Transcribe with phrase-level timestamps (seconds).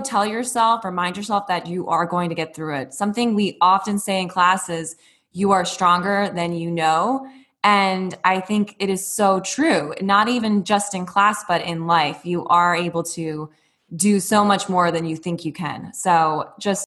[0.00, 2.94] tell yourself, remind yourself that you are going to get through it.
[2.94, 4.96] Something we often say in classes,
[5.32, 7.26] you are stronger than you know.
[7.62, 12.24] And I think it is so true, not even just in class, but in life.
[12.24, 13.50] You are able to
[13.96, 15.92] do so much more than you think you can.
[15.92, 16.86] So just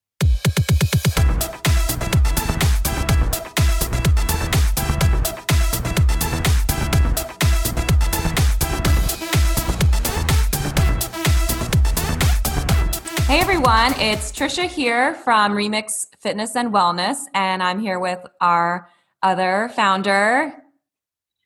[13.66, 18.90] everyone, it's Trisha here from Remix Fitness and Wellness, and I'm here with our
[19.22, 20.52] other founder,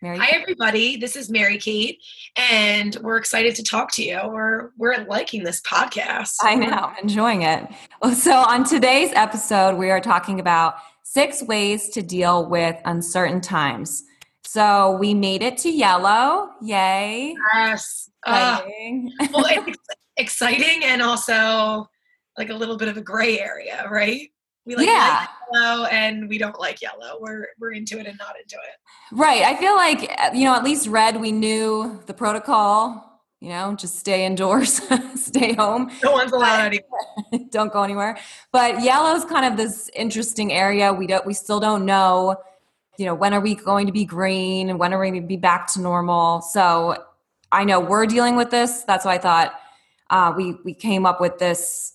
[0.03, 0.19] Mary.
[0.19, 2.03] Hi everybody, this is Mary Kate,
[2.37, 4.19] and we're excited to talk to you.
[4.25, 6.35] We're we're liking this podcast.
[6.41, 7.69] I know, enjoying it.
[8.15, 10.75] So on today's episode, we are talking about
[11.05, 14.03] six ways to deal with uncertain times.
[14.43, 16.49] So we made it to yellow.
[16.63, 17.37] Yay.
[17.55, 18.11] Yes.
[18.27, 18.63] Uh,
[19.33, 19.79] well, it's
[20.17, 21.87] exciting and also
[22.39, 24.31] like a little bit of a gray area, right?
[24.65, 25.27] We like yeah.
[25.53, 27.19] yellow and we don't like yellow.
[27.21, 29.17] We're we're into it and not into it.
[29.17, 29.43] Right.
[29.43, 30.03] I feel like
[30.35, 34.83] you know, at least red we knew the protocol, you know, just stay indoors,
[35.15, 35.91] stay home.
[36.05, 37.49] No one's allowed anywhere.
[37.51, 38.19] don't go anywhere.
[38.53, 40.93] But yellow's kind of this interesting area.
[40.93, 42.37] We don't we still don't know,
[42.99, 45.27] you know, when are we going to be green and when are we going to
[45.27, 46.43] be back to normal.
[46.43, 47.05] So
[47.51, 48.83] I know we're dealing with this.
[48.83, 49.55] That's why I thought
[50.11, 51.95] uh, we we came up with this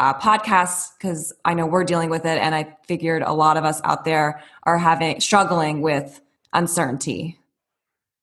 [0.00, 3.64] uh, podcast because I know we're dealing with it, and I figured a lot of
[3.64, 6.22] us out there are having struggling with
[6.54, 7.38] uncertainty.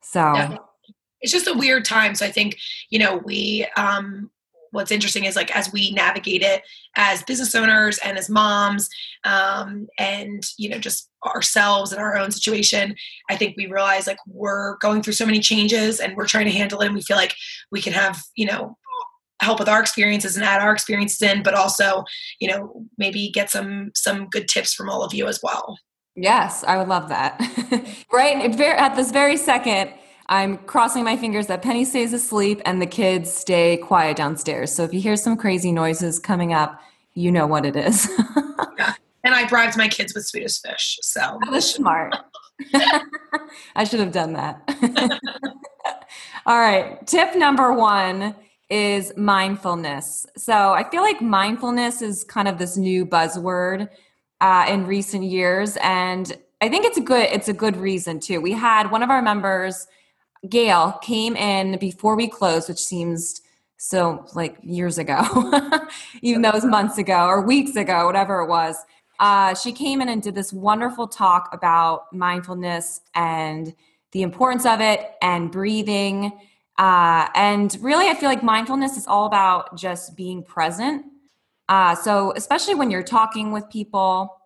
[0.01, 0.57] So yeah.
[1.21, 2.15] it's just a weird time.
[2.15, 2.57] So I think
[2.89, 3.67] you know we.
[3.77, 4.31] Um,
[4.71, 6.61] what's interesting is like as we navigate it
[6.97, 8.89] as business owners and as moms
[9.23, 12.93] um, and you know just ourselves and our own situation
[13.29, 16.51] i think we realize like we're going through so many changes and we're trying to
[16.51, 17.33] handle it and we feel like
[17.71, 18.77] we can have you know
[19.41, 22.03] help with our experiences and add our experiences in but also
[22.39, 25.77] you know maybe get some some good tips from all of you as well.
[26.15, 27.39] Yes i would love that.
[28.11, 29.91] Right at this very second
[30.27, 34.73] i'm crossing my fingers that penny stays asleep and the kids stay quiet downstairs.
[34.73, 36.81] So if you hear some crazy noises coming up
[37.13, 38.09] you know what it is.
[38.79, 38.93] Yeah.
[39.23, 41.39] and i bribed my kids with swedish fish so.
[41.43, 42.15] That was smart.
[43.75, 44.61] I should have done that.
[46.45, 48.35] All right tip number one
[48.69, 50.25] is mindfulness.
[50.35, 53.89] So I feel like mindfulness is kind of this new buzzword
[54.41, 58.41] uh, in recent years, and I think it's a good it's a good reason too.
[58.41, 59.87] We had one of our members,
[60.49, 63.41] Gail, came in before we closed, which seems
[63.77, 65.21] so like years ago,
[66.21, 68.75] even though it was months ago or weeks ago, whatever it was.
[69.19, 73.73] Uh, she came in and did this wonderful talk about mindfulness and
[74.11, 76.31] the importance of it and breathing
[76.77, 81.05] uh, and really, I feel like mindfulness is all about just being present.
[81.67, 84.41] Uh, so, especially when you're talking with people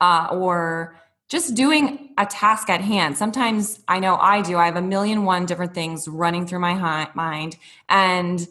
[0.00, 0.96] uh, or
[1.28, 3.16] just doing a task at hand.
[3.16, 4.58] Sometimes I know I do.
[4.58, 7.56] I have a million one different things running through my hi- mind,
[7.88, 8.46] and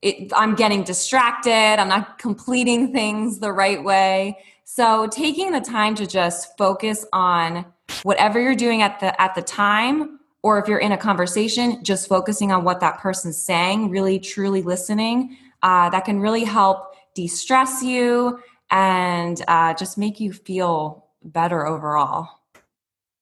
[0.00, 1.50] it, I'm getting distracted.
[1.78, 4.38] I'm not completing things the right way.
[4.64, 7.66] So, taking the time to just focus on
[8.02, 12.06] whatever you're doing at the at the time or if you're in a conversation, just
[12.08, 17.26] focusing on what that person's saying, really truly listening, uh, that can really help de
[17.26, 18.38] stress you
[18.70, 22.28] and uh, just make you feel better overall.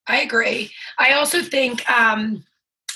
[0.05, 0.69] I agree.
[0.99, 2.43] I also think, um,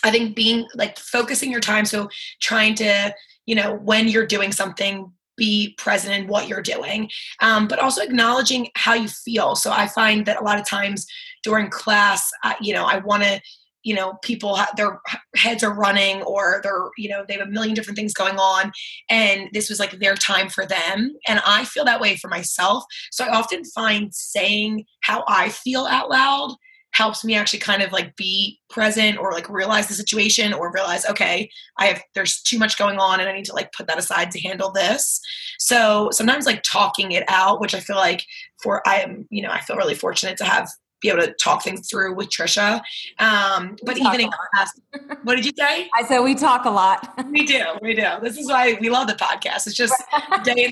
[0.04, 2.08] I think being like focusing your time, so
[2.40, 3.12] trying to,
[3.48, 7.10] you know, when you're doing something, be present in what you're doing,
[7.40, 9.56] um, but also acknowledging how you feel.
[9.56, 11.08] So I find that a lot of times
[11.42, 13.42] during class, uh, you know, I want to
[13.84, 15.00] you know people their
[15.36, 18.72] heads are running or they're you know they have a million different things going on
[19.10, 22.84] and this was like their time for them and i feel that way for myself.
[23.12, 26.56] So i often find saying how i feel out loud
[26.92, 31.06] helps me actually kind of like be present or like realize the situation or realize
[31.06, 34.00] okay i have there's too much going on and i need to like put that
[34.00, 35.22] aside to handle this.
[35.60, 38.26] So sometimes like talking it out which i feel like
[38.62, 40.70] for i am you know i feel really fortunate to have
[41.02, 42.82] be able to talk things through with Trisha.
[43.20, 44.80] Um, but even in class,
[45.24, 45.90] what did you say?
[45.96, 47.14] I said we talk a lot.
[47.32, 48.08] we do, we do.
[48.22, 49.68] This is why we love the podcast.
[49.68, 49.94] It's just
[50.44, 50.72] day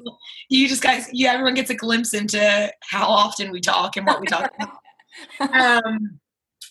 [0.50, 4.22] you just guys, you everyone gets a glimpse into how often we talk and what
[4.22, 5.54] we talk about.
[5.54, 6.20] Um,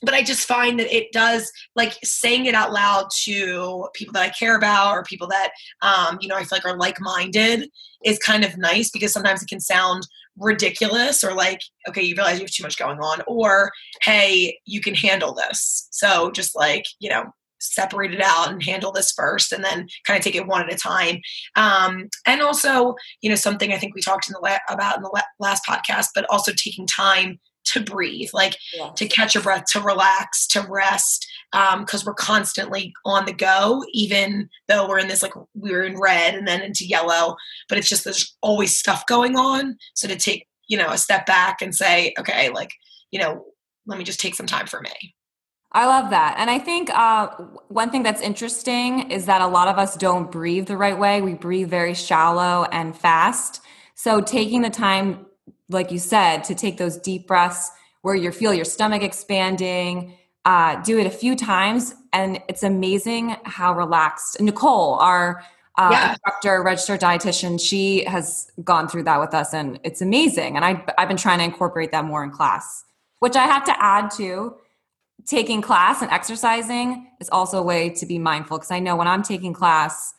[0.03, 4.23] but I just find that it does like saying it out loud to people that
[4.23, 5.51] I care about or people that
[5.83, 7.69] um, you know I feel like are like minded
[8.05, 10.07] is kind of nice because sometimes it can sound
[10.39, 13.71] ridiculous or like okay you realize you have too much going on or
[14.03, 15.89] hey you can handle this.
[15.91, 20.19] So just like you know separate it out and handle this first and then kind
[20.19, 21.21] of take it one at a time.
[21.57, 25.03] Um, and also you know something i think we talked in the la- about in
[25.03, 28.93] the la- last podcast but also taking time to breathe like yes.
[28.97, 33.85] to catch your breath to relax to rest because um, we're constantly on the go
[33.93, 37.37] even though we're in this like we're in red and then into yellow
[37.69, 41.27] but it's just there's always stuff going on so to take you know a step
[41.27, 42.73] back and say okay like
[43.11, 43.45] you know
[43.87, 45.15] let me just take some time for me
[45.73, 46.37] I love that.
[46.39, 47.29] And I think uh,
[47.69, 51.21] one thing that's interesting is that a lot of us don't breathe the right way.
[51.21, 53.61] We breathe very shallow and fast.
[53.95, 55.27] So taking the time,
[55.69, 57.71] like you said, to take those deep breaths
[58.03, 60.15] where you feel your stomach expanding,
[60.45, 61.95] uh, do it a few times.
[62.13, 64.41] And it's amazing how relaxed.
[64.41, 65.43] Nicole, our
[65.77, 66.11] uh, yeah.
[66.11, 70.57] instructor, registered dietitian, she has gone through that with us and it's amazing.
[70.57, 72.85] And I, I've been trying to incorporate that more in class,
[73.19, 74.57] which I have to add to
[75.27, 79.09] taking class and exercising is also a way to be mindful because I know when
[79.09, 80.15] I'm taking class,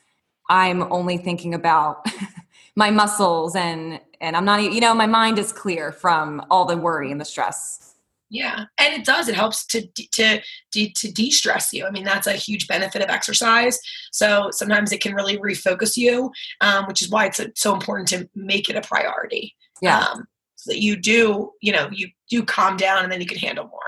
[0.50, 2.06] I'm only thinking about
[2.76, 6.78] my muscles and and I'm not you know my mind is clear from all the
[6.78, 7.96] worry and the stress.
[8.30, 9.30] Yeah, and it does.
[9.30, 10.42] It helps to to
[10.74, 11.86] to, to de-stress you.
[11.86, 13.80] I mean, that's a huge benefit of exercise.
[14.12, 18.30] So sometimes it can really refocus you, um, which is why it's so important to
[18.36, 19.56] make it a priority.
[19.82, 23.28] Yeah, um, so that you do, you know, you do calm down, and then you
[23.28, 23.80] can handle more.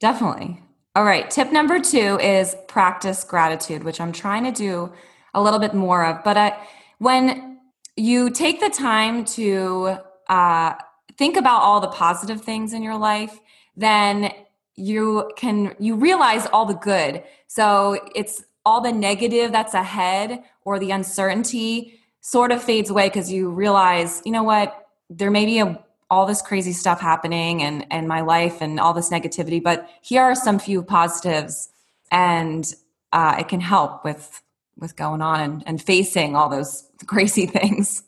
[0.00, 0.62] Definitely.
[0.94, 1.30] All right.
[1.30, 4.92] Tip number two is practice gratitude, which I'm trying to do
[5.32, 6.24] a little bit more of.
[6.24, 6.58] But I,
[6.98, 7.57] when
[7.98, 9.98] you take the time to
[10.28, 10.74] uh,
[11.16, 13.40] think about all the positive things in your life,
[13.76, 14.32] then
[14.76, 17.24] you can you realize all the good.
[17.48, 23.32] So it's all the negative that's ahead or the uncertainty sort of fades away because
[23.32, 27.86] you realize, you know what, there may be a all this crazy stuff happening and
[27.90, 31.68] and my life and all this negativity but here are some few positives
[32.10, 32.74] and
[33.12, 34.42] uh, it can help with
[34.78, 38.02] with going on and, and facing all those crazy things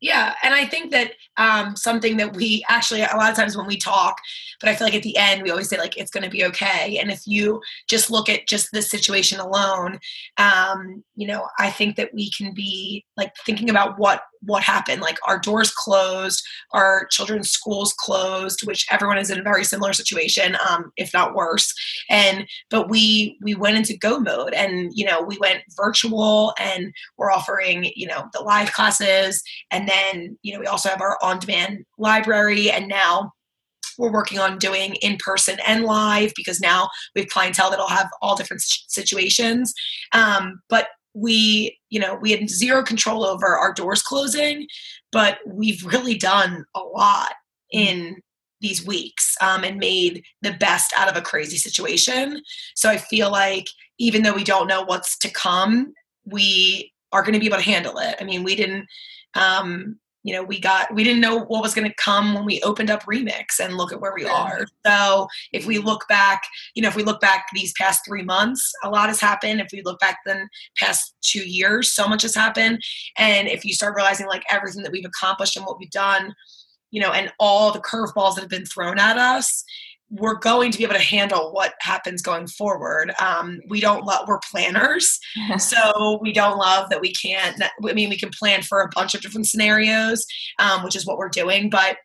[0.00, 3.66] yeah, and I think that um, something that we actually a lot of times when
[3.66, 4.18] we talk,
[4.60, 6.44] but I feel like at the end we always say like it's going to be
[6.44, 6.98] okay.
[6.98, 9.98] And if you just look at just this situation alone,
[10.36, 15.02] um, you know, I think that we can be like thinking about what what happened.
[15.02, 16.42] Like our doors closed,
[16.72, 21.34] our children's schools closed, which everyone is in a very similar situation, um, if not
[21.34, 21.72] worse.
[22.10, 26.92] And but we we went into go mode, and you know we went virtual, and
[27.18, 31.18] we're offering you know the live classes and then, you know, we also have our
[31.22, 32.70] on demand library.
[32.70, 33.32] And now
[33.98, 38.08] we're working on doing in person and live because now we have clientele that'll have
[38.20, 39.72] all different situations.
[40.12, 44.66] Um, but we, you know, we had zero control over our doors closing,
[45.12, 47.32] but we've really done a lot
[47.72, 48.20] in
[48.60, 52.42] these weeks um, and made the best out of a crazy situation.
[52.74, 53.66] So I feel like
[53.98, 55.94] even though we don't know what's to come,
[56.26, 58.16] we are going to be able to handle it.
[58.20, 58.86] I mean, we didn't
[59.34, 62.60] um, you know we got we didn't know what was going to come when we
[62.62, 64.32] opened up remix and look at where we yeah.
[64.32, 64.66] are.
[64.84, 66.42] So if we look back
[66.74, 69.60] you know if we look back these past three months a lot has happened.
[69.60, 72.82] If we look back then past two years so much has happened.
[73.16, 76.34] And if you start realizing like everything that we've accomplished and what we've done
[76.90, 79.64] you know and all the curveballs that have been thrown at us
[80.10, 83.12] we're going to be able to handle what happens going forward.
[83.20, 85.18] Um, we don't love, we're planners.
[85.58, 89.14] so we don't love that we can't, I mean, we can plan for a bunch
[89.14, 90.24] of different scenarios,
[90.58, 91.70] um, which is what we're doing.
[91.70, 91.96] But,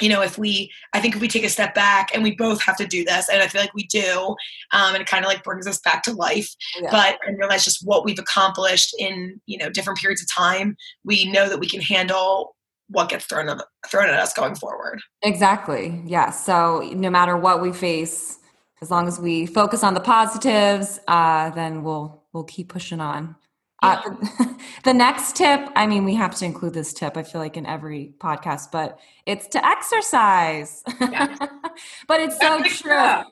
[0.00, 2.62] you know, if we, I think if we take a step back and we both
[2.62, 4.34] have to do this, and I feel like we do,
[4.72, 6.48] um, and it kind of like brings us back to life,
[6.80, 6.90] yeah.
[6.90, 11.30] but and realize just what we've accomplished in, you know, different periods of time, we
[11.30, 12.54] know that we can handle
[12.90, 15.00] what gets thrown at, thrown at us going forward.
[15.22, 16.02] Exactly.
[16.04, 16.30] Yeah.
[16.30, 18.38] So no matter what we face,
[18.82, 23.36] as long as we focus on the positives, uh, then we'll we'll keep pushing on.
[23.82, 24.30] Uh, yeah.
[24.40, 24.54] Uh,
[24.84, 27.16] the next tip, I mean, we have to include this tip.
[27.16, 30.82] I feel like in every podcast, but it's to exercise.
[31.00, 31.34] Yeah.
[32.08, 33.22] but it's so true,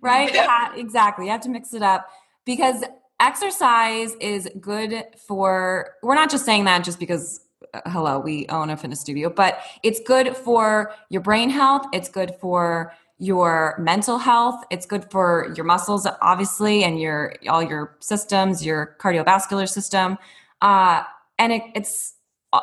[0.00, 0.32] right?
[0.32, 0.74] Yeah.
[0.76, 1.26] Exactly.
[1.26, 2.06] You have to mix it up
[2.44, 2.84] because
[3.20, 5.94] exercise is good for.
[6.02, 7.40] We're not just saying that just because
[7.86, 11.86] hello, we own a fitness studio, but it's good for your brain health.
[11.92, 14.64] It's good for your mental health.
[14.70, 20.18] It's good for your muscles, obviously, and your all your systems, your cardiovascular system,
[20.60, 21.02] uh,
[21.38, 22.14] and it, it's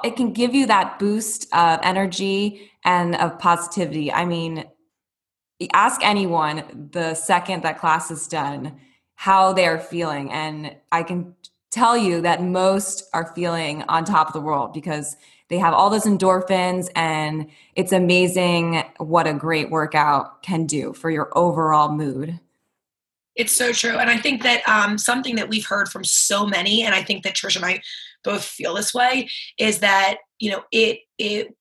[0.04, 4.12] it can give you that boost of energy and of positivity.
[4.12, 4.66] I mean,
[5.74, 8.80] ask anyone the second that class is done
[9.16, 11.36] how they are feeling, and I can
[11.72, 15.16] tell you that most are feeling on top of the world because
[15.48, 21.10] they have all those endorphins and it's amazing what a great workout can do for
[21.10, 22.40] your overall mood.
[23.36, 23.98] It's so true.
[23.98, 27.24] And I think that um, something that we've heard from so many, and I think
[27.24, 27.82] that Trish and I
[28.24, 31.56] both feel this way, is that, you know, it, it,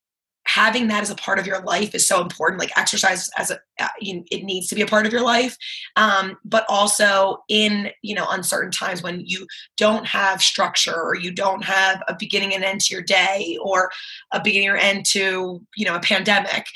[0.46, 3.58] having that as a part of your life is so important like exercise as a
[3.78, 5.56] uh, it needs to be a part of your life.
[5.96, 11.32] Um, but also in you know uncertain times when you don't have structure or you
[11.32, 13.90] don't have a beginning and end to your day or
[14.32, 16.66] a beginning or end to you know a pandemic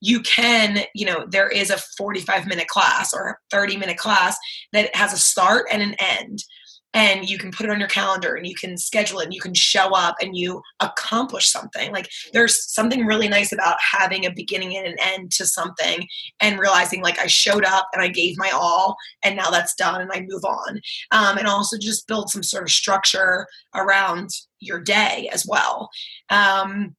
[0.00, 4.36] you can you know there is a 45 minute class or a 30 minute class
[4.72, 6.44] that has a start and an end
[6.94, 9.40] and you can put it on your calendar and you can schedule it and you
[9.40, 11.92] can show up and you accomplish something.
[11.92, 16.06] Like there's something really nice about having a beginning and an end to something
[16.40, 20.00] and realizing like i showed up and i gave my all and now that's done
[20.00, 20.80] and i move on.
[21.10, 25.90] Um, and also just build some sort of structure around your day as well.
[26.30, 26.94] Um,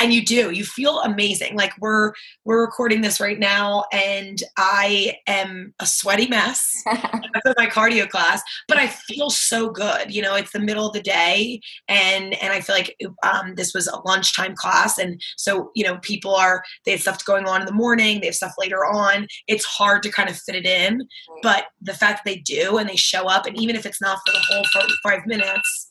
[0.00, 1.56] and you do you feel amazing.
[1.56, 2.12] Like we're
[2.44, 8.42] we're recording this right now and i am a sweaty mess after my cardio class
[8.66, 10.14] but i feel so good.
[10.14, 13.74] You know it's the middle of the day and and i feel like um, this
[13.74, 14.98] was a lunchtime class.
[14.98, 18.26] And so you know people are they have stuff going on in the morning they
[18.26, 19.26] have stuff later on.
[19.46, 21.06] It's hard to kind of fit it in
[21.42, 24.18] but the fact that they do and they show up and even if it's not
[24.26, 25.89] for the whole 45 minutes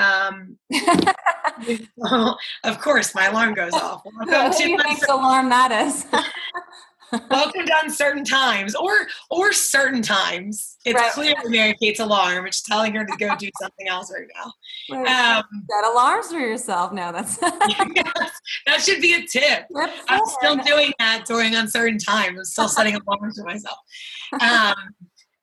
[0.00, 0.56] um,
[2.64, 4.02] of course, my alarm goes off.
[4.26, 6.06] Welcome to uncertain, alarm that is.
[7.30, 8.92] welcome to uncertain times, or
[9.30, 10.76] or certain times.
[10.84, 11.12] It's right.
[11.12, 12.46] clearly Mary Kate's alarm.
[12.46, 15.02] It's telling her to go do something else right now.
[15.02, 15.36] Right.
[15.36, 16.92] Um, Set alarms for yourself.
[16.92, 18.30] No, that's yes,
[18.66, 19.66] that should be a tip.
[19.70, 22.38] That's I'm still doing that during uncertain times.
[22.38, 23.78] I'm still setting alarms for myself.
[24.40, 24.74] Um,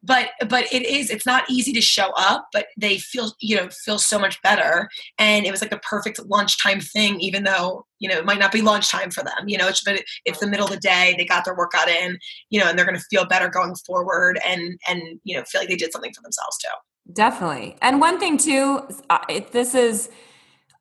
[0.07, 3.69] but but it is it's not easy to show up but they feel you know
[3.69, 4.89] feel so much better.
[5.19, 8.51] And it was like the perfect lunchtime thing even though you know it might not
[8.51, 11.25] be lunchtime for them you know it's but it's the middle of the day they
[11.25, 12.17] got their workout in
[12.49, 15.61] you know and they're going to feel better going forward and and you know feel
[15.61, 17.13] like they did something for themselves too.
[17.13, 17.77] Definitely.
[17.81, 19.19] And one thing too uh,
[19.51, 20.09] this is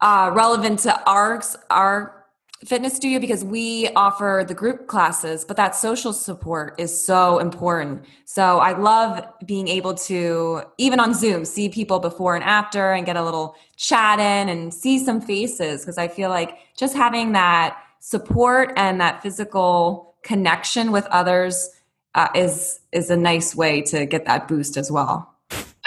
[0.01, 2.16] uh, relevant to our our
[2.65, 8.05] fitness studio because we offer the group classes, but that social support is so important.
[8.25, 13.05] So I love being able to, even on Zoom, see people before and after and
[13.05, 17.33] get a little chat in and see some faces because I feel like just having
[17.33, 21.71] that support and that physical connection with others
[22.15, 25.35] uh, is is a nice way to get that boost as well.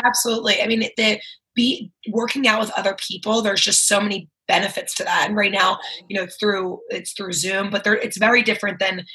[0.03, 0.61] Absolutely.
[0.61, 1.19] I mean, the
[1.55, 3.41] be working out with other people.
[3.41, 5.27] There's just so many benefits to that.
[5.27, 5.79] And right now,
[6.10, 9.06] you know, through it's through Zoom, but there it's very different than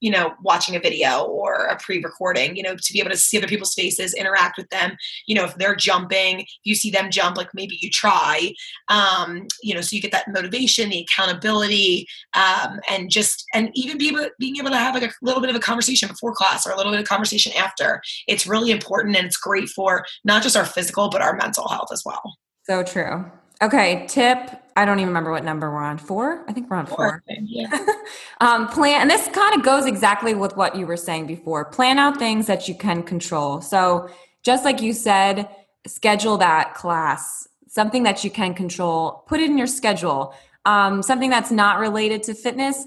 [0.00, 3.38] you know watching a video or a pre-recording you know to be able to see
[3.38, 4.96] other people's faces interact with them
[5.28, 8.52] you know if they're jumping you see them jump like maybe you try
[8.88, 13.96] um, you know so you get that motivation the accountability um, and just and even
[13.96, 16.66] be able, being able to have like a little bit of a conversation before class
[16.66, 20.42] or a little bit of conversation after it's really important and it's great for not
[20.42, 23.24] just our physical but our mental health as well so true
[23.62, 24.61] Okay, tip.
[24.76, 25.98] I don't even remember what number we're on.
[25.98, 26.44] Four?
[26.48, 27.22] I think we're on four.
[27.26, 27.36] four.
[27.42, 27.86] Yeah.
[28.40, 31.64] um, plan, and this kind of goes exactly with what you were saying before.
[31.66, 33.60] Plan out things that you can control.
[33.60, 34.08] So,
[34.42, 35.48] just like you said,
[35.86, 39.24] schedule that class, something that you can control.
[39.26, 40.34] Put it in your schedule.
[40.64, 42.86] Um, something that's not related to fitness.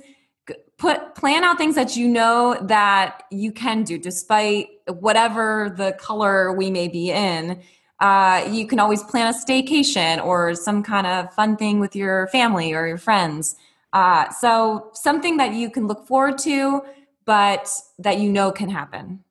[0.77, 6.51] Put plan out things that you know that you can do, despite whatever the color
[6.51, 7.61] we may be in
[7.99, 12.27] uh, you can always plan a staycation or some kind of fun thing with your
[12.27, 13.55] family or your friends.
[13.93, 16.81] Uh, so something that you can look forward to,
[17.25, 19.23] but that you know can happen.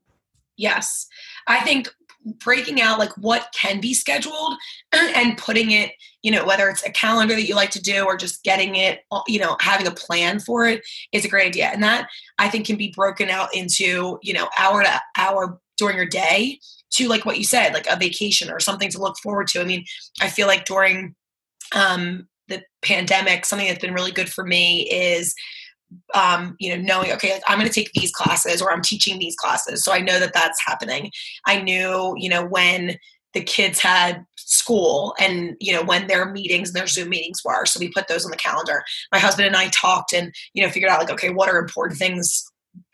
[0.56, 1.06] Yes.
[1.46, 1.88] I think
[2.24, 4.54] breaking out like what can be scheduled
[4.92, 5.92] and putting it
[6.22, 9.00] you know whether it's a calendar that you like to do or just getting it
[9.26, 12.66] you know having a plan for it is a great idea and that i think
[12.66, 16.58] can be broken out into you know hour to hour during your day
[16.96, 19.60] to like what you said, like a vacation or something to look forward to.
[19.60, 19.84] I mean,
[20.20, 21.14] I feel like during
[21.74, 25.34] um, the pandemic, something that's been really good for me is
[26.14, 29.18] um, you know, knowing, okay, like I'm going to take these classes or I'm teaching
[29.18, 29.84] these classes.
[29.84, 31.10] So I know that that's happening.
[31.46, 32.96] I knew, you know, when
[33.32, 37.66] the kids had school and, you know, when their meetings and their Zoom meetings were.
[37.66, 38.84] So we put those on the calendar.
[39.12, 41.98] My husband and I talked and, you know, figured out like, okay, what are important
[41.98, 42.44] things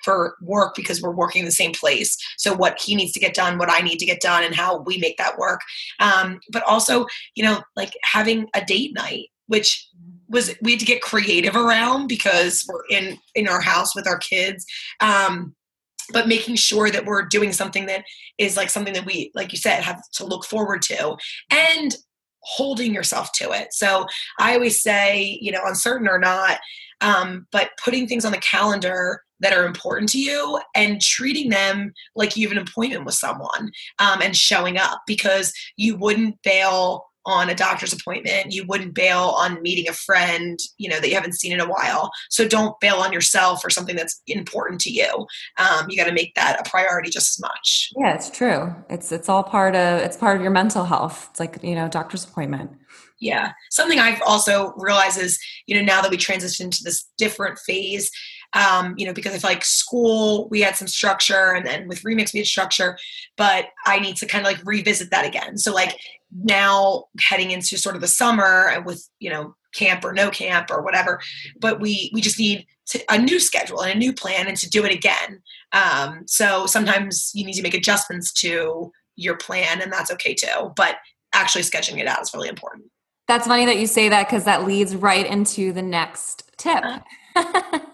[0.05, 2.17] for work because we're working in the same place.
[2.39, 4.81] So what he needs to get done, what I need to get done, and how
[4.81, 5.61] we make that work.
[5.99, 9.89] Um, but also, you know, like having a date night, which
[10.29, 14.19] was we had to get creative around because we're in in our house with our
[14.19, 14.65] kids.
[15.01, 15.55] Um,
[16.13, 18.05] but making sure that we're doing something that
[18.39, 21.17] is like something that we, like you said, have to look forward to,
[21.51, 21.95] and
[22.43, 23.73] holding yourself to it.
[23.73, 24.07] So
[24.39, 26.59] I always say, you know, uncertain or not,
[27.01, 31.93] um, but putting things on the calendar that are important to you and treating them
[32.15, 37.07] like you have an appointment with someone um, and showing up because you wouldn't bail
[37.27, 38.53] on a doctor's appointment.
[38.53, 41.69] You wouldn't bail on meeting a friend you know that you haven't seen in a
[41.69, 42.11] while.
[42.31, 45.27] So don't bail on yourself or something that's important to you.
[45.59, 47.91] Um, you got to make that a priority just as much.
[47.99, 48.75] Yeah it's true.
[48.89, 51.29] It's it's all part of it's part of your mental health.
[51.31, 52.71] It's like you know doctor's appointment.
[53.21, 53.53] Yeah.
[53.71, 58.11] Something i've also realized is you know now that we transition to this different phase
[58.53, 62.33] um, you know, because if like school, we had some structure and then with remix,
[62.33, 62.99] we had structure,
[63.37, 65.57] but I need to kind of like revisit that again.
[65.57, 65.97] So like
[66.33, 70.83] now heading into sort of the summer with, you know, camp or no camp or
[70.83, 71.21] whatever,
[71.61, 74.69] but we, we just need to, a new schedule and a new plan and to
[74.69, 75.41] do it again.
[75.73, 80.73] Um, so sometimes you need to make adjustments to your plan and that's okay too,
[80.75, 80.97] but
[81.33, 82.87] actually sketching it out is really important.
[83.29, 86.83] That's funny that you say that because that leads right into the next tip.
[86.83, 87.79] Uh-huh.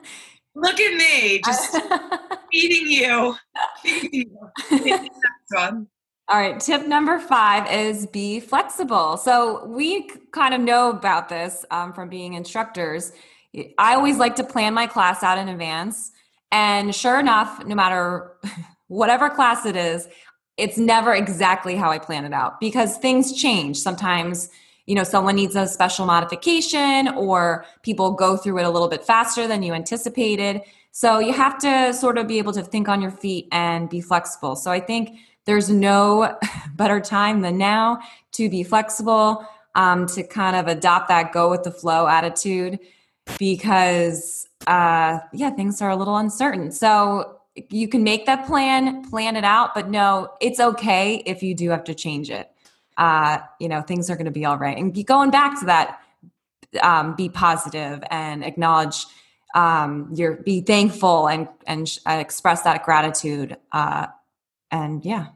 [0.67, 1.77] Look at me, just
[2.53, 3.37] feeding you.
[3.83, 4.35] Feeding
[5.53, 5.87] you.
[6.29, 9.17] All right, tip number five is be flexible.
[9.17, 13.13] So, we kind of know about this um, from being instructors.
[13.79, 16.11] I always like to plan my class out in advance.
[16.51, 18.33] And sure enough, no matter
[18.89, 20.09] whatever class it is,
[20.57, 23.77] it's never exactly how I plan it out because things change.
[23.77, 24.49] Sometimes
[24.87, 29.05] you know someone needs a special modification or people go through it a little bit
[29.05, 30.63] faster than you anticipated.
[30.93, 34.01] So you have to sort of be able to think on your feet and be
[34.01, 34.57] flexible.
[34.57, 36.37] So i think there's no
[36.75, 38.01] better time than now
[38.33, 42.79] to be flexible um, to kind of adopt that go with the flow attitude
[43.39, 46.71] because uh, yeah things are a little uncertain.
[46.71, 47.37] So
[47.71, 51.71] you can make that plan plan it out but no it's okay if you do
[51.71, 52.51] have to change it
[52.97, 54.77] uh, you know, things are going to be all right.
[54.77, 56.01] And going back to that,
[56.83, 59.07] um, be positive and acknowledge
[59.55, 63.57] um, your, be thankful and and uh, express that gratitude.
[63.73, 64.07] Uh,
[64.71, 65.29] and yeah.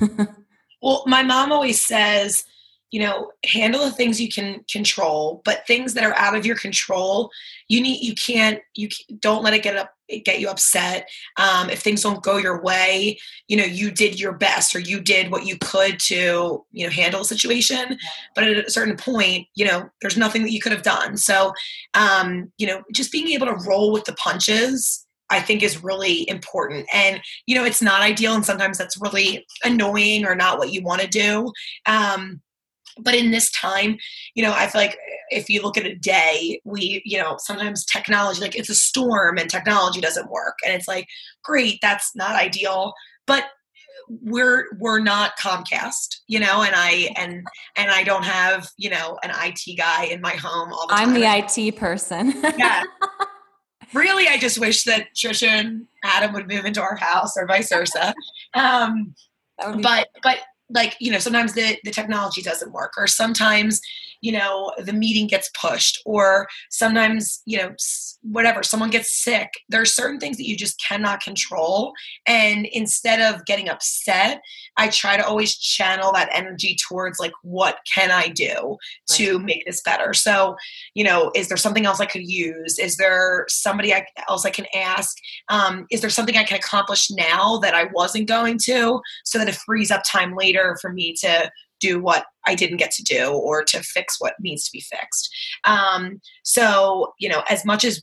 [0.82, 2.44] well, my mom always says,
[2.92, 6.56] you know handle the things you can control but things that are out of your
[6.56, 7.30] control
[7.68, 11.80] you need you can't you don't let it get up get you upset um, if
[11.80, 15.46] things don't go your way you know you did your best or you did what
[15.46, 17.96] you could to you know handle a situation
[18.34, 21.52] but at a certain point you know there's nothing that you could have done so
[21.94, 26.28] um, you know just being able to roll with the punches I think is really
[26.28, 26.86] important.
[26.92, 30.82] And, you know, it's not ideal and sometimes that's really annoying or not what you
[30.82, 31.50] want to do.
[31.86, 32.42] Um,
[32.98, 33.96] but in this time
[34.34, 34.98] you know i feel like
[35.32, 39.38] if you look at a day we you know sometimes technology like it's a storm
[39.38, 40.58] and technology doesn't work.
[40.64, 41.08] And it's like
[41.42, 42.92] great that's not ideal
[43.26, 43.44] but
[44.08, 49.18] we're we're not comcast you know and i and and i don't have you know
[49.22, 52.32] an it guy in my home all the time i'm the it person.
[52.58, 52.84] Yeah.
[53.94, 57.68] Really i just wish that trisha and adam would move into our house or vice
[57.68, 58.14] versa.
[58.54, 59.14] Um
[59.82, 60.38] but but
[60.70, 63.82] like you know sometimes the the technology doesn't work or sometimes
[64.22, 67.74] you know the meeting gets pushed or sometimes you know
[68.22, 71.92] whatever someone gets sick there are certain things that you just cannot control.
[72.26, 74.40] And instead of getting upset
[74.78, 78.76] i try to always channel that energy towards like what can i do
[79.10, 79.44] to right.
[79.44, 80.14] make this better?
[80.14, 80.56] So
[80.94, 82.78] you know is there something else i could use?
[82.78, 83.92] Is there somebody
[84.28, 85.16] else i can ask?
[85.48, 89.48] Um, is there something i can accomplish now that i wasn't going to so that
[89.48, 91.50] it frees up time later for me to
[91.82, 95.28] do what I didn't get to do or to fix what needs to be fixed.
[95.64, 98.02] Um, so, you know, as much as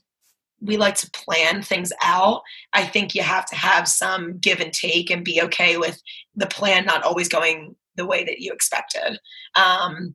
[0.60, 2.42] we like to plan things out,
[2.74, 6.00] I think you have to have some give and take and be okay with
[6.34, 9.18] the plan not always going the way that you expected.
[9.56, 10.14] Um,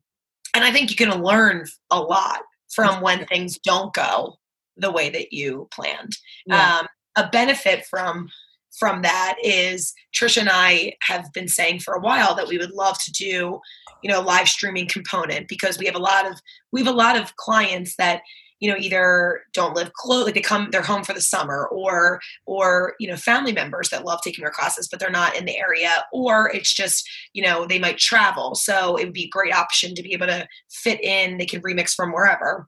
[0.54, 2.40] and I think you can learn a lot
[2.72, 4.36] from when things don't go
[4.76, 6.16] the way that you planned.
[6.46, 6.78] Yeah.
[6.78, 8.28] Um, a benefit from
[8.78, 12.72] from that is Trisha and I have been saying for a while that we would
[12.72, 13.60] love to do,
[14.02, 16.40] you know, live streaming component because we have a lot of
[16.72, 18.22] we have a lot of clients that
[18.60, 22.20] you know either don't live close like they come they're home for the summer or
[22.46, 25.58] or you know family members that love taking our classes but they're not in the
[25.58, 28.54] area or it's just you know they might travel.
[28.54, 31.36] So it would be a great option to be able to fit in.
[31.36, 32.66] They can remix from wherever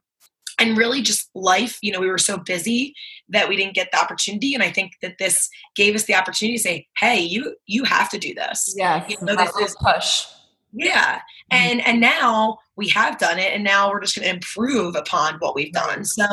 [0.59, 2.93] and really just life you know we were so busy
[3.29, 4.53] that we didn't get the opportunity.
[4.53, 8.09] And i think that this gave us the opportunity to say hey you you have
[8.09, 8.73] to do this.
[8.77, 10.25] Yeah you know, this is push.
[10.73, 11.15] Yeah.
[11.15, 11.51] Mm-hmm.
[11.51, 15.35] and and now we have done it and now we're just going to improve upon
[15.35, 16.25] what we've done so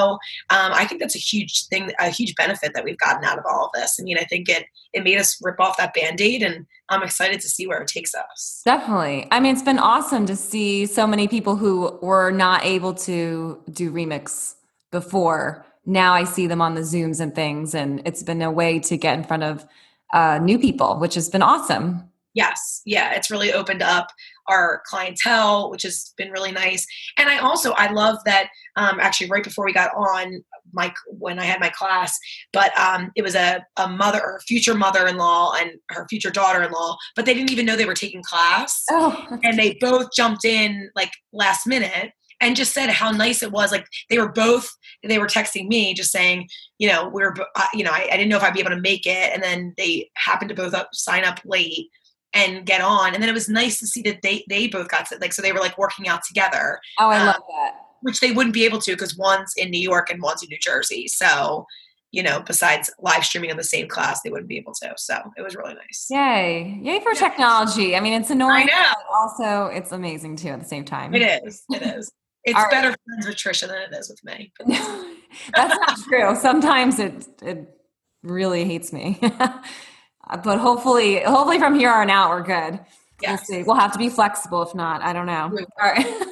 [0.50, 3.44] um, i think that's a huge thing a huge benefit that we've gotten out of
[3.46, 6.42] all of this i mean i think it it made us rip off that band-aid
[6.42, 10.24] and i'm excited to see where it takes us definitely i mean it's been awesome
[10.24, 14.54] to see so many people who were not able to do remix
[14.90, 17.74] before now I see them on the Zooms and things.
[17.74, 19.64] And it's been a way to get in front of
[20.12, 22.10] uh, new people, which has been awesome.
[22.34, 22.82] Yes.
[22.84, 23.14] Yeah.
[23.14, 24.08] It's really opened up
[24.48, 26.86] our clientele, which has been really nice.
[27.18, 31.38] And I also, I love that um, actually right before we got on, my when
[31.38, 32.18] I had my class,
[32.52, 37.24] but um, it was a, a mother or future mother-in-law and her future daughter-in-law, but
[37.24, 39.26] they didn't even know they were taking class, oh.
[39.42, 43.72] and they both jumped in like last minute and just said how nice it was.
[43.72, 44.68] Like they were both,
[45.02, 48.16] they were texting me just saying, you know, we are uh, you know, I, I,
[48.16, 50.74] didn't know if I'd be able to make it, and then they happened to both
[50.74, 51.88] up, sign up late
[52.32, 55.06] and get on, and then it was nice to see that they they both got
[55.06, 56.80] to, like so they were like working out together.
[57.00, 57.74] Oh, I um, love that
[58.06, 60.58] which they wouldn't be able to because one's in New York and one's in New
[60.58, 61.08] Jersey.
[61.08, 61.66] So,
[62.12, 64.94] you know, besides live streaming in the same class, they wouldn't be able to.
[64.96, 66.06] So it was really nice.
[66.08, 66.78] Yay.
[66.82, 67.18] Yay for yeah.
[67.18, 67.96] technology.
[67.96, 68.68] I mean, it's annoying.
[68.72, 68.92] I know.
[69.12, 71.14] also, it's amazing too at the same time.
[71.14, 71.64] It is.
[71.70, 72.12] It is.
[72.48, 72.70] It's right.
[72.70, 74.52] better friends with Trisha than it is with me.
[75.52, 76.36] That's not true.
[76.36, 77.76] Sometimes it it
[78.22, 79.18] really hates me.
[80.42, 82.80] but hopefully, hopefully from here on out, we're good.
[83.22, 83.46] Yes.
[83.48, 83.62] We'll see.
[83.62, 84.62] We'll have to be flexible.
[84.62, 85.44] If not, I don't know.
[85.82, 86.26] All right.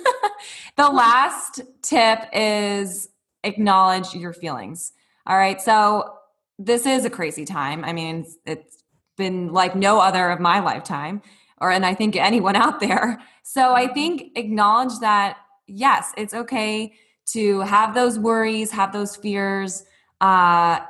[0.76, 3.08] the last tip is
[3.42, 4.92] acknowledge your feelings.
[5.26, 5.60] All right.
[5.60, 6.14] So
[6.58, 7.84] this is a crazy time.
[7.84, 8.82] I mean, it's
[9.16, 11.22] been like no other of my lifetime,
[11.60, 13.20] or and I think anyone out there.
[13.42, 16.94] So I think acknowledge that yes, it's okay
[17.26, 19.84] to have those worries, have those fears,
[20.20, 20.80] uh,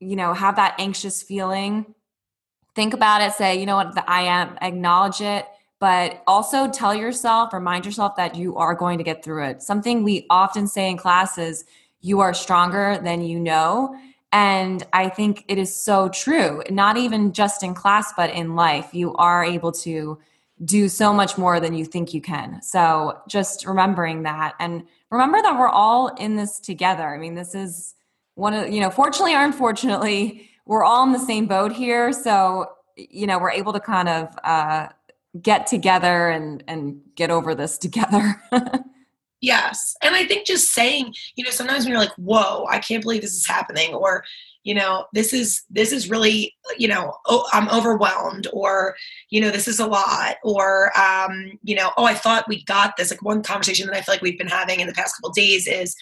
[0.00, 1.94] you know, have that anxious feeling
[2.78, 4.04] think about it say you know what?
[4.08, 5.44] I am acknowledge it
[5.80, 9.62] but also tell yourself remind yourself that you are going to get through it.
[9.62, 11.64] Something we often say in classes
[12.02, 13.96] you are stronger than you know
[14.30, 18.90] and i think it is so true not even just in class but in life.
[18.92, 20.16] You are able to
[20.64, 22.62] do so much more than you think you can.
[22.62, 27.08] So just remembering that and remember that we're all in this together.
[27.08, 27.96] I mean this is
[28.36, 32.12] one of you know fortunately or unfortunately we're all in the same boat here.
[32.12, 34.88] So, you know, we're able to kind of uh,
[35.40, 38.40] get together and, and get over this together.
[39.40, 39.96] yes.
[40.02, 43.22] And I think just saying, you know, sometimes when you're like, whoa, I can't believe
[43.22, 44.24] this is happening, or,
[44.62, 48.94] you know, this is, this is really, you know, oh, I'm overwhelmed, or,
[49.30, 52.98] you know, this is a lot, or, um, you know, oh, I thought we got
[52.98, 53.10] this.
[53.10, 55.66] Like one conversation that I feel like we've been having in the past couple days
[55.66, 55.96] is,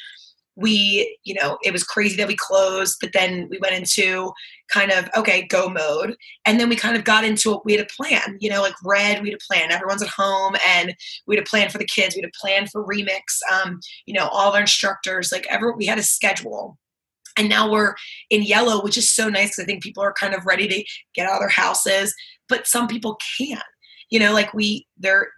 [0.57, 4.33] we you know it was crazy that we closed but then we went into
[4.69, 6.17] kind of okay go mode.
[6.45, 8.75] And then we kind of got into it we had a plan you know like
[8.85, 9.73] red we had a plan.
[9.73, 10.95] Everyone's at home and
[11.27, 12.15] we had a plan for the kids.
[12.15, 13.21] We had a plan for remix
[13.53, 16.79] um, you know all our instructors like ever we had a schedule.
[17.39, 17.95] And now we're
[18.31, 20.83] in yellow which is so nice because i think people are kind of ready to
[21.15, 22.15] get out of their houses
[22.49, 23.63] but some people can't.
[24.11, 25.31] You know like we there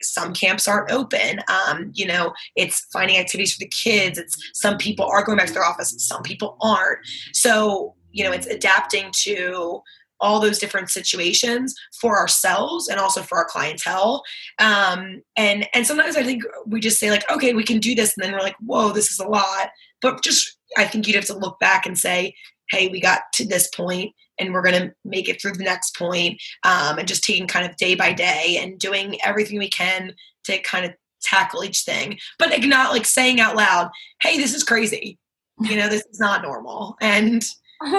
[0.00, 1.40] some camps aren't open.
[1.48, 4.16] Um, you know it's finding activities for the kids.
[4.16, 6.98] It's some people are going back to their office some people aren't.
[7.34, 9.82] So you know it's adapting to
[10.18, 14.22] all those different situations for ourselves and also for our clientele.
[14.58, 18.16] Um, and and sometimes i think we just say like okay we can do this
[18.16, 19.70] and then we're like whoa this is a lot.
[20.00, 22.34] But just i think you'd have to look back and say
[22.70, 25.96] hey we got to this point and we're going to make it through the next
[25.96, 30.14] point, um, and just taking kind of day by day and doing everything we can
[30.44, 32.18] to kind of tackle each thing.
[32.38, 33.90] But not like saying out loud
[34.22, 35.18] hey this is crazy.
[35.60, 36.96] You know this is not normal.
[37.00, 37.44] And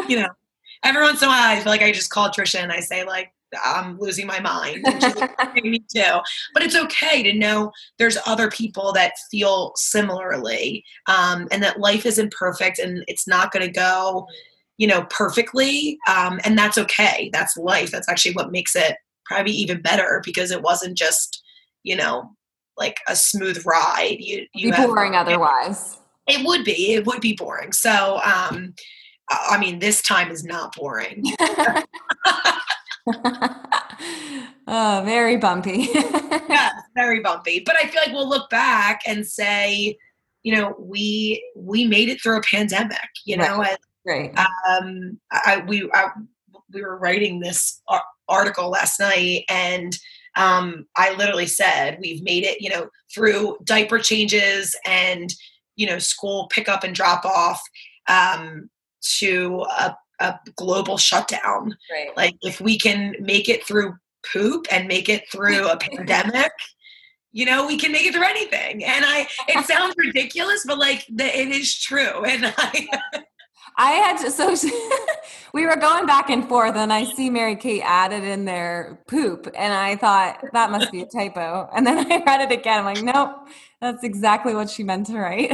[0.08, 0.30] you know
[0.84, 3.06] every once in a while i feel like i just call trisha and i say
[3.06, 3.32] like
[3.63, 6.20] i'm losing my mind like, me too
[6.54, 12.06] but it's okay to know there's other people that feel similarly um, and that life
[12.06, 14.28] isn't perfect and it's not going to go
[14.78, 15.98] you know, perfectly.
[16.08, 17.30] Um, and that's okay.
[17.34, 17.92] That's life.
[17.92, 21.44] That's actually what makes it probably even better because it wasn't just,
[21.84, 22.32] you know,
[22.78, 24.18] like a smooth ride.
[24.20, 25.98] You, you be boring have, otherwise.
[26.28, 26.94] It would be.
[26.94, 27.74] It would be boring.
[27.74, 28.76] So, um,
[29.30, 31.24] I mean, this time is not boring.
[34.68, 35.90] oh, very bumpy.
[36.50, 37.62] yeah, very bumpy.
[37.66, 39.98] But I feel like we'll look back and say,
[40.44, 43.10] you know, we we made it through a pandemic.
[43.26, 43.78] You know, right.
[44.06, 44.34] Right.
[44.70, 46.08] Um, I, we I,
[46.72, 47.82] we were writing this
[48.30, 49.98] article last night, and
[50.38, 52.62] um, I literally said we've made it.
[52.62, 55.34] You know, through diaper changes and
[55.76, 57.62] you know school pickup and drop off
[58.08, 58.70] um,
[59.20, 61.76] to a, a global shutdown.
[61.91, 62.15] Right.
[62.15, 63.96] Like if we can make it through
[64.32, 66.52] poop and make it through a pandemic
[67.32, 71.06] you know we can make it through anything and i it sounds ridiculous but like
[71.10, 72.88] the, it is true and i
[73.80, 74.56] I had to, so
[75.54, 79.48] we were going back and forth, and I see Mary Kate added in there poop,
[79.56, 81.70] and I thought that must be a typo.
[81.76, 82.80] And then I read it again.
[82.80, 83.48] I'm like, nope,
[83.80, 85.52] that's exactly what she meant to write.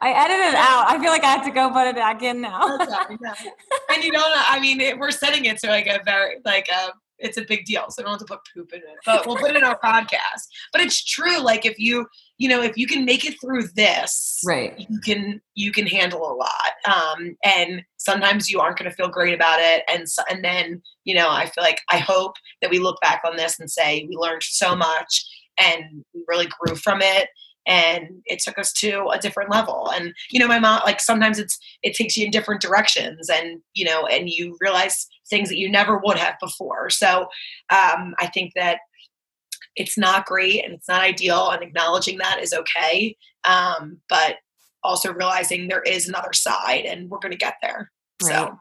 [0.00, 0.86] I edited it out.
[0.88, 2.78] I feel like I have to go put it back in now.
[2.78, 4.32] and you don't.
[4.36, 6.92] I mean, it, we're setting it to like a very like a.
[7.20, 8.96] It's a big deal, so I don't have to put poop in it.
[9.04, 10.46] But we'll put it in our podcast.
[10.72, 11.40] But it's true.
[11.40, 15.40] Like if you, you know, if you can make it through this, right, you can
[15.56, 16.70] you can handle a lot.
[16.86, 20.80] Um, and sometimes you aren't going to feel great about it, and so, and then
[21.02, 24.06] you know, I feel like I hope that we look back on this and say
[24.08, 25.24] we learned so much
[25.58, 27.28] and we really grew from it
[27.68, 29.90] and it took us to a different level.
[29.94, 33.60] And you know my mom like sometimes it's it takes you in different directions and
[33.74, 36.90] you know and you realize things that you never would have before.
[36.90, 37.28] So
[37.70, 38.78] um, i think that
[39.76, 44.36] it's not great and it's not ideal and acknowledging that is okay um, but
[44.82, 47.90] also realizing there is another side and we're going to get there.
[48.22, 48.32] Right.
[48.32, 48.58] so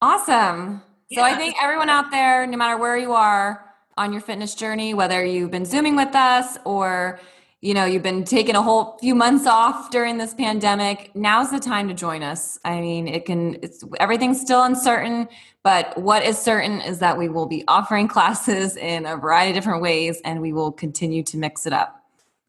[0.00, 0.82] awesome.
[1.12, 3.64] So i think everyone out there no matter where you are
[3.96, 7.18] on your fitness journey whether you've been zooming with us or
[7.60, 11.10] you know you've been taking a whole few months off during this pandemic.
[11.14, 12.58] Now's the time to join us.
[12.64, 15.28] I mean it can it's everything's still uncertain
[15.64, 19.56] but what is certain is that we will be offering classes in a variety of
[19.56, 21.94] different ways and we will continue to mix it up.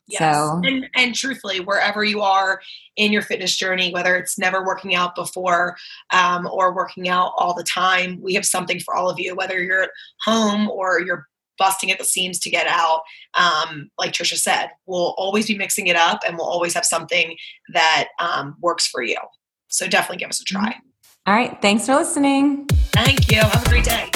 [0.08, 0.36] Yes.
[0.36, 2.62] so and and truthfully wherever you are
[2.96, 5.78] in your fitness journey whether it's never working out before
[6.12, 9.62] um, or working out all the time we have something for all of you whether
[9.62, 9.92] you're at
[10.26, 11.29] home or you're
[11.60, 13.02] busting at the seams to get out.
[13.36, 17.36] Um, like Trisha said, we'll always be mixing it up and we'll always have something
[17.74, 19.18] that um, works for you.
[19.68, 20.76] So definitely give us a try.
[21.28, 21.62] All right.
[21.62, 22.66] Thanks for listening.
[22.94, 23.40] Thank you.
[23.42, 24.10] Have a great day.